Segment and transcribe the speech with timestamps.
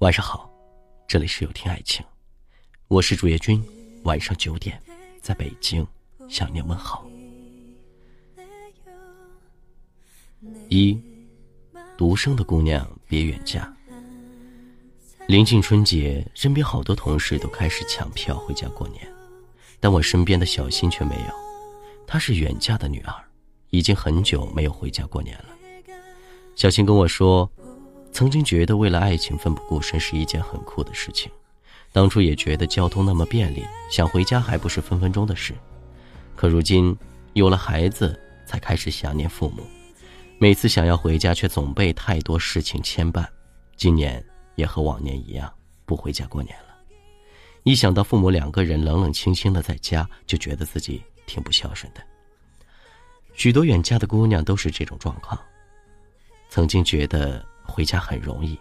[0.00, 0.50] 晚上好，
[1.08, 2.04] 这里是有听爱情，
[2.86, 3.64] 我是主页君。
[4.02, 4.78] 晚上九点，
[5.22, 5.86] 在北京
[6.28, 7.06] 向您问好。
[10.68, 11.00] 一，
[11.96, 13.74] 独生的姑娘别远嫁。
[15.28, 19.10] 临近春节，身边好多同事都开始抢票回家过年，
[19.80, 21.32] 但我身边的小新却没有。
[22.06, 23.14] 她是远嫁的女儿，
[23.70, 25.56] 已经很久没有回家过年了。
[26.54, 27.50] 小新跟我说。
[28.16, 31.30] 曾经觉得为了爱情奋不顾身是一件很酷的事情，
[31.92, 35.52] 当初也觉得交通那么便利，想回家还不是分分钟的事。
[36.34, 36.96] 可如今
[37.34, 39.62] 有了孩子，才开始想念父母，
[40.38, 43.22] 每次想要回家，却总被太多事情牵绊。
[43.76, 44.24] 今年
[44.54, 45.52] 也和往年一样，
[45.84, 46.74] 不回家过年了。
[47.64, 52.00] 一想到父母两个人冷冷清清的在家，就觉得自己挺不孝顺的。
[53.34, 55.38] 许多远嫁的姑娘都是这种状况，
[56.48, 57.46] 曾经觉得。
[57.66, 58.58] 回家很容易，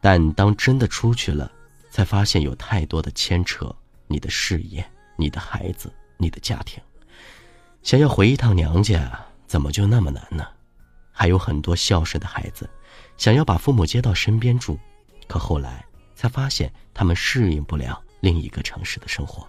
[0.00, 1.50] 但当真的出去了，
[1.90, 3.74] 才发现有太多的牵扯。
[4.08, 4.84] 你的事业、
[5.16, 6.78] 你的孩子、你的家庭，
[7.82, 10.46] 想要回一趟娘家，怎么就那么难呢？
[11.10, 12.68] 还有很多孝顺的孩子，
[13.16, 14.78] 想要把父母接到身边住，
[15.26, 15.82] 可后来
[16.14, 19.48] 才发现他们适应不了另一个城市的生活，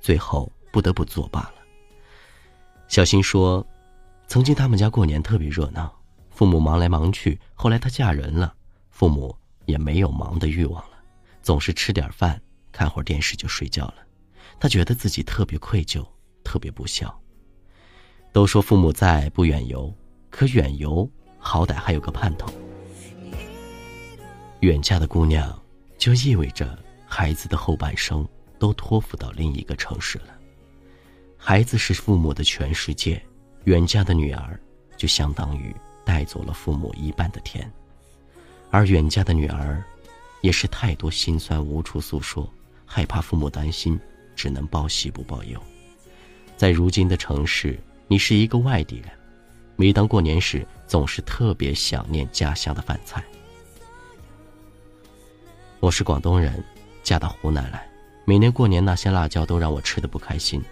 [0.00, 1.54] 最后不得不作罢了。
[2.86, 3.66] 小新说
[4.26, 5.94] ：“曾经他们家过年特别热闹。”
[6.38, 8.54] 父母忙来忙去，后来她嫁人了，
[8.90, 9.36] 父母
[9.66, 10.96] 也没有忙的欲望了，
[11.42, 13.94] 总是吃点饭，看会儿电视就睡觉了。
[14.60, 16.06] 她觉得自己特别愧疚，
[16.44, 17.12] 特别不孝。
[18.30, 19.92] 都说父母在不远游，
[20.30, 22.48] 可远游好歹还有个盼头。
[24.60, 25.60] 远嫁的姑娘，
[25.98, 28.24] 就意味着孩子的后半生
[28.60, 30.38] 都托付到另一个城市了。
[31.36, 33.20] 孩子是父母的全世界，
[33.64, 34.56] 远嫁的女儿
[34.96, 35.74] 就相当于。
[36.08, 37.70] 带走了父母一半的甜，
[38.70, 39.84] 而远嫁的女儿，
[40.40, 42.50] 也是太多心酸无处诉说，
[42.86, 44.00] 害怕父母担心，
[44.34, 45.62] 只能报喜不报忧。
[46.56, 49.10] 在如今的城市，你是一个外地人，
[49.76, 53.22] 每当过年时，总是特别想念家乡的饭菜。
[55.78, 56.64] 我是广东人，
[57.02, 57.86] 嫁到湖南来，
[58.24, 60.64] 每年过年那些辣椒都让我吃的不开心，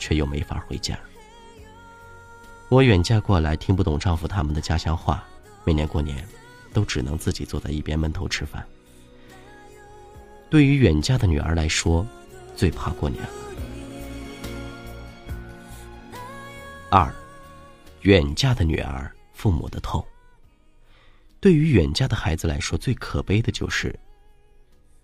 [0.00, 0.98] 却又没法回家。
[2.70, 5.24] 我远嫁过来，听不懂丈夫他们的家乡话，
[5.64, 6.24] 每年过年，
[6.72, 8.64] 都只能自己坐在一边闷头吃饭。
[10.48, 12.06] 对于远嫁的女儿来说，
[12.54, 13.20] 最怕过年。
[16.90, 17.12] 二，
[18.02, 20.04] 远嫁的女儿父母的痛。
[21.40, 23.98] 对于远嫁的孩子来说，最可悲的就是，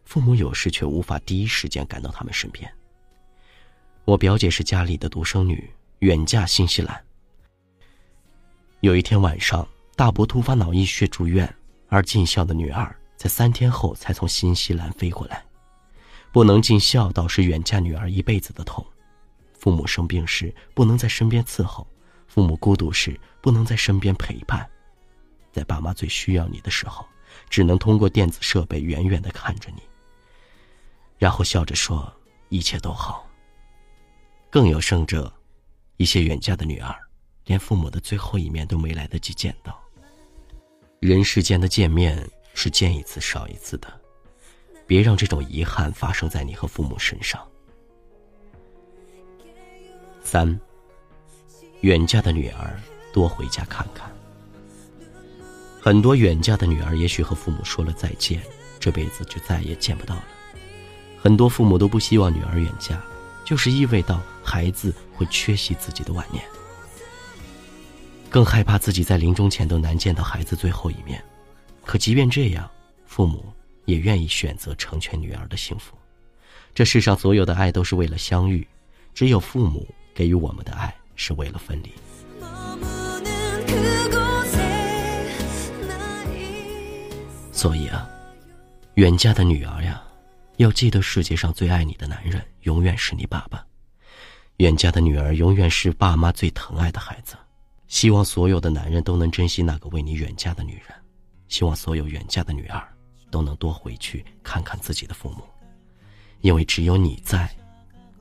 [0.04, 2.72] 父母有事却无法第一时间赶到他们身边。
[4.04, 7.05] 我表姐是家里的独生女，远嫁新西兰。
[8.86, 9.66] 有一天晚上，
[9.96, 11.52] 大伯突发脑溢血住院，
[11.88, 15.44] 而尽孝的女儿在三天后才从新西兰飞过来。
[16.30, 18.86] 不能尽孝道是远嫁女儿一辈子的痛。
[19.58, 21.84] 父母生病时不能在身边伺候，
[22.28, 24.64] 父母孤独时不能在身边陪伴，
[25.50, 27.04] 在爸妈最需要你的时候，
[27.50, 29.82] 只能通过电子设备远远的看着你，
[31.18, 32.12] 然后笑着说
[32.50, 33.28] 一切都好。
[34.48, 35.32] 更有甚者，
[35.96, 36.96] 一些远嫁的女儿。
[37.46, 39.80] 连父母的最后一面都没来得及见到。
[41.00, 43.88] 人世间的见面是见一次少一次的，
[44.86, 47.40] 别让这种遗憾发生在你和父母身上。
[50.22, 50.58] 三，
[51.82, 52.80] 远嫁的女儿
[53.12, 54.10] 多回家看看。
[55.80, 58.42] 很多远嫁的女儿也许和父母说了再见，
[58.80, 60.24] 这辈子就再也见不到了。
[61.16, 63.00] 很多父母都不希望女儿远嫁，
[63.44, 66.42] 就是意味到孩子会缺席自己的晚年。
[68.28, 71.22] 更害怕自己在临终前都难见到孩子最后一面，
[71.84, 72.68] 可即便这样，
[73.06, 73.52] 父母
[73.86, 75.96] 也愿意选择成全女儿的幸福。
[76.74, 78.66] 这世上所有的爱都是为了相遇，
[79.14, 81.90] 只有父母给予我们的爱是为了分离。
[87.52, 88.06] 所以啊，
[88.96, 90.02] 远嫁的女儿呀，
[90.58, 93.64] 要记得世界上最爱你的男人永远是你爸爸，
[94.58, 97.34] 远嫁的女儿永远是爸妈最疼爱的孩子。
[97.88, 100.94] 希望所有的男人都能珍惜那个为你远嫁的女人，
[101.48, 102.86] 希望所有远嫁的女儿
[103.30, 105.42] 都能多回去看看自己的父母，
[106.40, 107.48] 因为只有你在，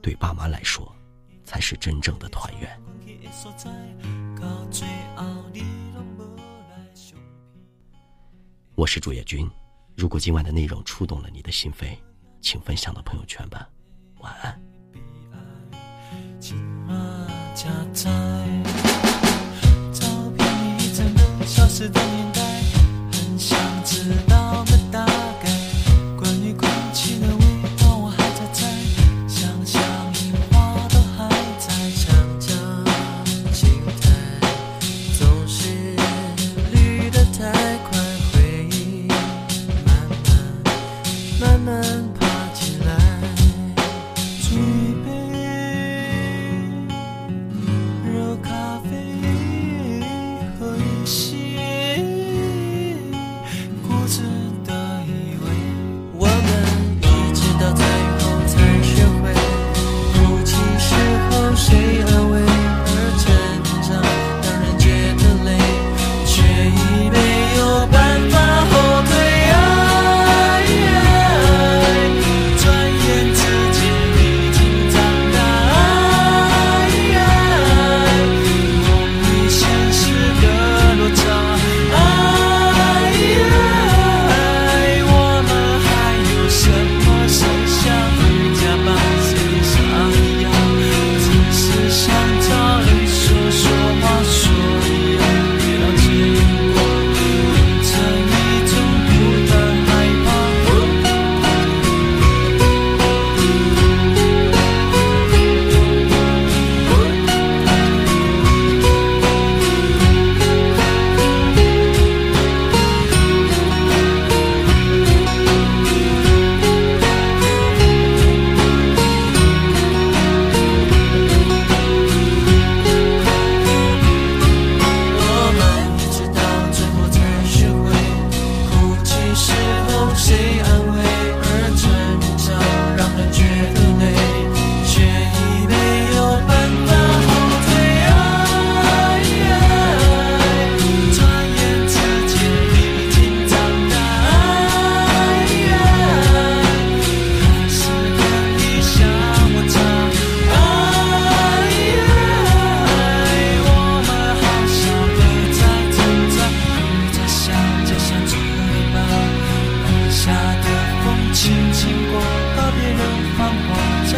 [0.02, 0.96] 对爸妈来说，
[1.44, 2.80] 才是真正的团圆。
[8.76, 9.50] 我是主页君，
[9.96, 11.98] 如果今晚的内容触动了你的心扉，
[12.40, 13.68] 请分享到朋友圈吧。
[14.20, 14.62] 晚安。
[21.76, 22.25] 消失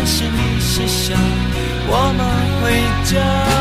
[0.10, 1.20] 是你是想
[1.90, 2.26] 我们
[2.62, 2.72] 回
[3.04, 3.57] 家